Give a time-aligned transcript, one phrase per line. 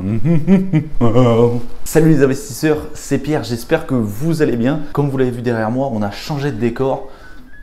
[1.84, 4.80] Salut les investisseurs, c'est Pierre, j'espère que vous allez bien.
[4.92, 7.08] Comme vous l'avez vu derrière moi, on a changé de décor.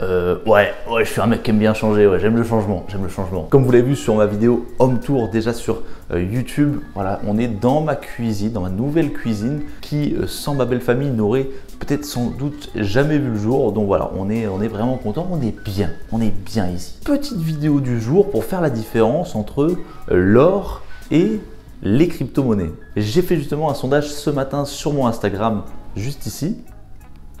[0.00, 2.84] Euh, ouais, ouais, je suis un mec qui aime bien changer, ouais, j'aime le changement,
[2.88, 3.46] j'aime le changement.
[3.48, 7.38] Comme vous l'avez vu sur ma vidéo Home Tour déjà sur euh, YouTube, voilà, on
[7.38, 11.48] est dans ma cuisine, dans ma nouvelle cuisine qui, euh, sans ma belle famille, n'aurait
[11.78, 13.70] peut-être sans doute jamais vu le jour.
[13.70, 16.98] Donc voilà, on est, on est vraiment content, on est bien, on est bien ici.
[17.04, 19.76] Petite vidéo du jour pour faire la différence entre
[20.08, 20.82] l'or
[21.12, 21.38] et
[21.84, 22.72] les crypto-monnaies.
[22.96, 25.64] J'ai fait justement un sondage ce matin sur mon Instagram,
[25.96, 26.56] juste ici,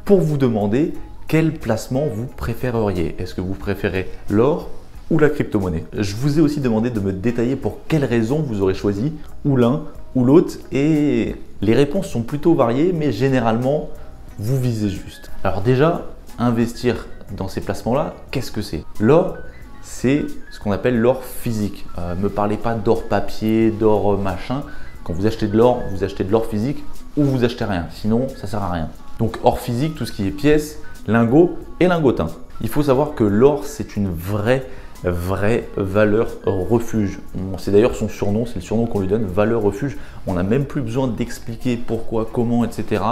[0.04, 0.92] pour vous demander
[1.28, 3.16] quel placement vous préféreriez.
[3.18, 4.68] Est-ce que vous préférez l'or
[5.10, 5.86] ou la crypto-monnaie?
[5.98, 9.14] Je vous ai aussi demandé de me détailler pour quelles raisons vous aurez choisi
[9.46, 13.88] ou l'un ou l'autre et les réponses sont plutôt variées mais généralement
[14.38, 15.30] vous visez juste.
[15.42, 18.84] Alors déjà, investir dans ces placements-là, qu'est-ce que c'est?
[19.00, 19.38] L'or,
[19.84, 21.86] c'est ce qu'on appelle l'or physique.
[21.96, 24.62] Ne euh, me parlez pas d'or papier, d'or machin.
[25.04, 26.82] Quand vous achetez de l'or, vous achetez de l'or physique
[27.16, 27.86] ou vous achetez rien.
[27.92, 28.88] Sinon, ça sert à rien.
[29.18, 32.28] Donc or physique, tout ce qui est pièces, lingots et lingotin.
[32.62, 34.64] Il faut savoir que l'or, c'est une vraie,
[35.04, 37.20] vraie valeur refuge.
[37.58, 39.98] C'est d'ailleurs son surnom, c'est le surnom qu'on lui donne, valeur refuge.
[40.26, 43.02] On n'a même plus besoin d'expliquer pourquoi, comment, etc.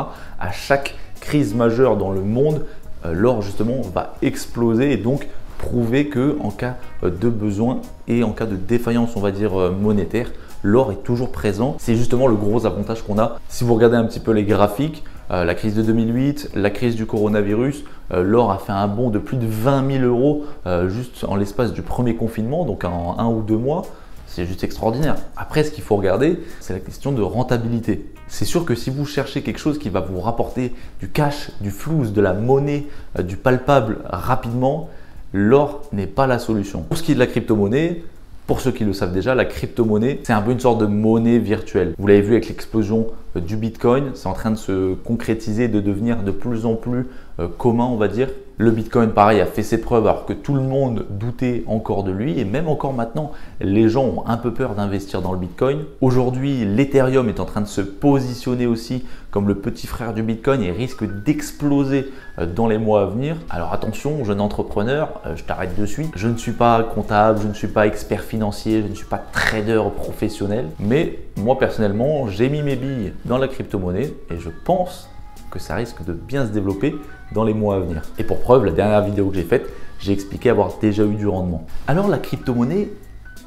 [0.40, 2.64] À chaque crise majeure dans le monde,
[3.04, 5.28] euh, l'or justement va exploser et donc
[5.62, 9.70] prouver que en cas de besoin et en cas de défaillance, on va dire euh,
[9.70, 10.30] monétaire,
[10.62, 11.76] l'or est toujours présent.
[11.78, 13.38] C'est justement le gros avantage qu'on a.
[13.48, 16.94] Si vous regardez un petit peu les graphiques, euh, la crise de 2008, la crise
[16.94, 20.88] du coronavirus, euh, l'or a fait un bond de plus de 20 000 euros euh,
[20.88, 23.82] juste en l'espace du premier confinement, donc en un ou deux mois.
[24.26, 25.16] C'est juste extraordinaire.
[25.36, 28.10] Après, ce qu'il faut regarder, c'est la question de rentabilité.
[28.28, 31.70] C'est sûr que si vous cherchez quelque chose qui va vous rapporter du cash, du
[31.70, 32.86] flou, de la monnaie,
[33.18, 34.88] du palpable rapidement,
[35.32, 36.82] l'or n'est pas la solution.
[36.82, 38.02] Pour ce qui est de la crypto-monnaie,
[38.46, 41.38] pour ceux qui le savent déjà, la crypto-monnaie, c'est un peu une sorte de monnaie
[41.38, 41.94] virtuelle.
[41.98, 43.06] Vous l'avez vu avec l'explosion
[43.40, 47.06] du Bitcoin, c'est en train de se concrétiser, de devenir de plus en plus
[47.40, 48.28] euh, commun, on va dire.
[48.58, 52.12] Le Bitcoin, pareil, a fait ses preuves alors que tout le monde doutait encore de
[52.12, 52.38] lui.
[52.38, 55.84] Et même encore maintenant, les gens ont un peu peur d'investir dans le Bitcoin.
[56.02, 60.62] Aujourd'hui, l'Ethereum est en train de se positionner aussi comme le petit frère du Bitcoin
[60.62, 63.36] et risque d'exploser euh, dans les mois à venir.
[63.48, 66.12] Alors attention, jeune entrepreneur, euh, je t'arrête de suite.
[66.14, 69.22] Je ne suis pas comptable, je ne suis pas expert financier, je ne suis pas
[69.32, 70.66] trader professionnel.
[70.78, 75.08] Mais moi personnellement, j'ai mis mes billes dans la crypto-monnaie et je pense
[75.50, 76.96] que ça risque de bien se développer
[77.34, 78.02] dans les mois à venir.
[78.18, 79.68] Et pour preuve, la dernière vidéo que j'ai faite,
[79.98, 81.66] j'ai expliqué avoir déjà eu du rendement.
[81.86, 82.88] Alors la crypto-monnaie,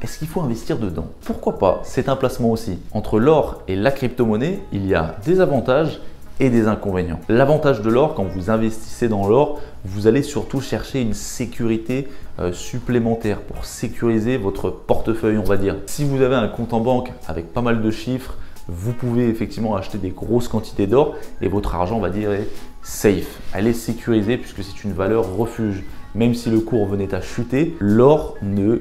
[0.02, 1.08] est-ce qu'il faut investir dedans?
[1.22, 1.82] Pourquoi pas?
[1.84, 2.80] C'est un placement aussi.
[2.92, 6.00] Entre l'or et la crypto-monnaie, il y a des avantages
[6.40, 7.20] et des inconvénients.
[7.30, 12.10] L'avantage de l'or, quand vous investissez dans l'or, vous allez surtout chercher une sécurité
[12.40, 15.78] euh, supplémentaire pour sécuriser votre portefeuille, on va dire.
[15.86, 18.36] Si vous avez un compte en banque avec pas mal de chiffres,
[18.68, 22.48] vous pouvez effectivement acheter des grosses quantités d'or et votre argent, on va dire, est
[22.82, 23.40] safe.
[23.54, 25.84] Elle est sécurisée puisque c'est une valeur refuge.
[26.14, 28.80] Même si le cours venait à chuter, l'or ne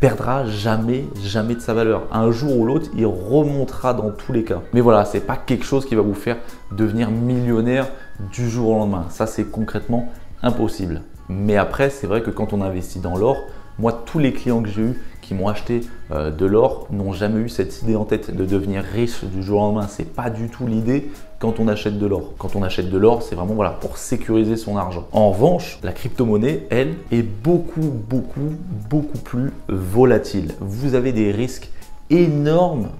[0.00, 2.08] perdra jamais, jamais de sa valeur.
[2.12, 4.60] Un jour ou l'autre, il remontera dans tous les cas.
[4.72, 6.36] Mais voilà, c'est pas quelque chose qui va vous faire
[6.72, 7.88] devenir millionnaire
[8.32, 9.06] du jour au lendemain.
[9.08, 10.10] Ça, c'est concrètement
[10.42, 11.02] impossible.
[11.28, 13.46] Mais après, c'est vrai que quand on investit dans l'or,
[13.78, 15.80] moi, tous les clients que j'ai eus qui m'ont acheté
[16.10, 19.60] euh, de l'or n'ont jamais eu cette idée en tête de devenir riche du jour
[19.60, 19.88] au lendemain.
[19.88, 22.34] C'est pas du tout l'idée quand on achète de l'or.
[22.38, 25.06] Quand on achète de l'or, c'est vraiment voilà, pour sécuriser son argent.
[25.12, 28.52] En revanche, la crypto-monnaie, elle, est beaucoup, beaucoup,
[28.90, 30.52] beaucoup plus volatile.
[30.60, 31.70] Vous avez des risques
[32.10, 32.90] énormes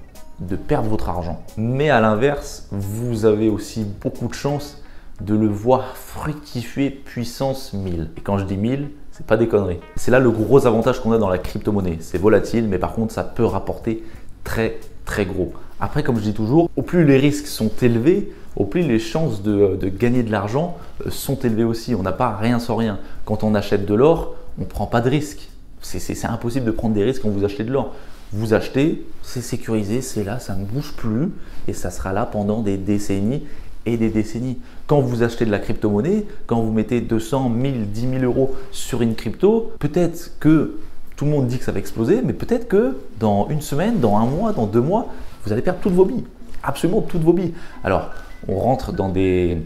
[0.41, 1.41] de perdre votre argent.
[1.57, 4.83] Mais à l'inverse, vous avez aussi beaucoup de chances
[5.21, 8.11] de le voir fructifier puissance 1000.
[8.17, 9.79] Et quand je dis 1000, c'est pas des conneries.
[9.95, 11.99] C'est là le gros avantage qu'on a dans la crypto-monnaie.
[12.01, 14.03] C'est volatile, mais par contre, ça peut rapporter
[14.43, 15.53] très très gros.
[15.79, 19.43] Après, comme je dis toujours, au plus les risques sont élevés, au plus les chances
[19.43, 20.77] de, gagner de l'argent
[21.07, 21.95] euh, sont élevées aussi.
[21.95, 22.99] On n'a pas rien sans rien.
[23.25, 25.49] Quand on achète de l'or, on ne prend pas de risques.
[25.81, 27.95] C'est impossible de prendre des risques quand vous achetez de l'or.
[28.33, 31.31] Vous achetez, c'est sécurisé, c'est là, ça ne bouge plus
[31.69, 33.45] et ça sera là pendant des décennies
[33.86, 34.59] et des décennies.
[34.86, 39.03] Quand vous achetez de la crypto-monnaie, quand vous mettez 200, 1000, 10 000 euros sur
[39.03, 40.78] une crypto, peut-être que
[41.16, 44.16] tout le monde dit que ça va exploser, mais peut-être que dans une semaine, dans
[44.16, 45.09] un mois, dans deux mois,
[45.45, 46.25] vous allez perdre toutes vos billes.
[46.63, 47.54] Absolument toutes vos billes.
[47.84, 48.10] Alors,
[48.48, 49.59] on rentre dans des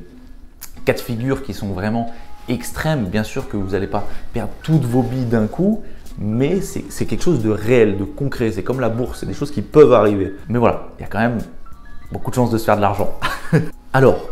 [0.85, 2.13] cas de figure qui sont vraiment
[2.49, 3.07] extrêmes.
[3.07, 5.83] Bien sûr que vous n'allez pas perdre toutes vos billes d'un coup,
[6.19, 8.51] mais c'est quelque chose de réel, de concret.
[8.53, 10.35] C'est comme la bourse, c'est des choses qui peuvent arriver.
[10.49, 11.39] Mais voilà, il y a quand même
[12.13, 13.15] beaucoup de chances de se faire de l'argent.
[13.95, 14.29] Alors,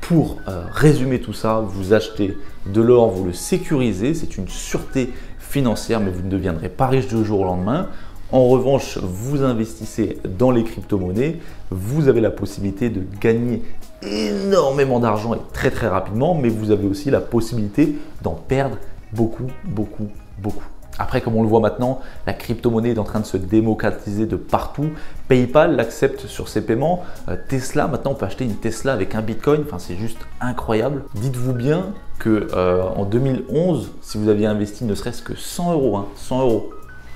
[0.00, 2.36] pour euh, résumer tout ça, vous achetez
[2.66, 7.06] de l'or, vous le sécurisez, c'est une sûreté financière, mais vous ne deviendrez pas riche
[7.06, 7.86] du jour au lendemain.
[8.32, 11.38] En revanche, vous investissez dans les crypto-monnaies,
[11.70, 13.62] vous avez la possibilité de gagner
[14.02, 18.78] énormément d'argent et très très rapidement, mais vous avez aussi la possibilité d'en perdre
[19.12, 20.08] beaucoup, beaucoup,
[20.42, 20.66] beaucoup.
[20.98, 24.36] Après, comme on le voit maintenant, la crypto-monnaie est en train de se démocratiser de
[24.36, 24.90] partout.
[25.28, 27.04] PayPal l'accepte sur ses paiements.
[27.28, 29.64] Euh, Tesla, maintenant, on peut acheter une Tesla avec un Bitcoin.
[29.78, 31.04] C'est juste incroyable.
[31.14, 31.86] Dites-vous bien
[32.18, 36.42] que euh, en 2011, si vous aviez investi ne serait-ce que 100 euros, 100 hein,
[36.42, 36.70] euros,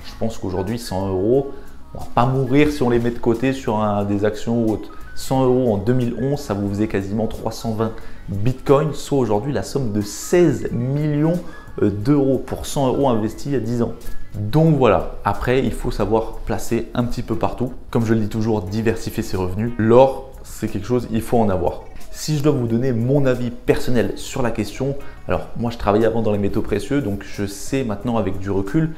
[0.05, 1.51] je pense qu'aujourd'hui, 100 euros,
[1.93, 4.89] on va pas mourir si on les met de côté sur des actions ou autres.
[5.15, 7.91] 100 euros en 2011, ça vous faisait quasiment 320
[8.29, 11.39] bitcoins, soit aujourd'hui la somme de 16 millions
[11.81, 13.93] d'euros pour 100 euros investis il y a 10 ans.
[14.35, 17.73] Donc voilà, après il faut savoir placer un petit peu partout.
[17.91, 19.71] Comme je le dis toujours, diversifier ses revenus.
[19.77, 21.81] L'or, c'est quelque chose, il faut en avoir.
[22.11, 24.95] Si je dois vous donner mon avis personnel sur la question,
[25.27, 28.51] alors moi je travaillais avant dans les métaux précieux, donc je sais maintenant avec du
[28.51, 28.91] recul,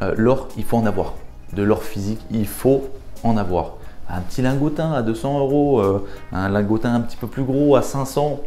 [0.00, 1.14] euh, l'or, il faut en avoir.
[1.54, 2.88] De l'or physique, il faut
[3.24, 3.74] en avoir.
[4.08, 7.82] Un petit lingotin à 200 euros, euh, un lingotin un petit peu plus gros à
[7.82, 8.40] 500,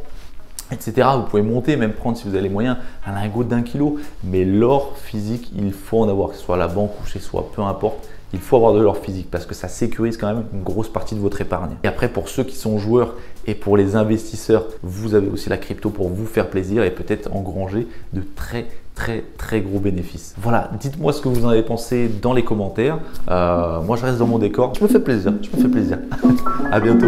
[0.72, 1.08] etc.
[1.18, 3.98] Vous pouvez monter, même prendre si vous avez les moyens, un lingot d'un kilo.
[4.24, 7.20] Mais l'or physique, il faut en avoir, que ce soit à la banque ou chez
[7.20, 8.08] soi, peu importe.
[8.34, 11.16] Il faut avoir de l'or physique parce que ça sécurise quand même une grosse partie
[11.16, 11.76] de votre épargne.
[11.84, 13.14] Et après, pour ceux qui sont joueurs
[13.48, 17.34] et pour les investisseurs, vous avez aussi la crypto pour vous faire plaisir et peut-être
[17.34, 18.66] engranger de très
[18.96, 20.36] très très gros bénéfices.
[20.38, 23.00] Voilà, dites-moi ce que vous en avez pensé dans les commentaires.
[23.30, 24.74] Euh, moi, je reste dans mon décor.
[24.76, 25.34] Je me fais plaisir.
[25.42, 26.00] Je me fais plaisir.
[26.72, 27.08] à bientôt.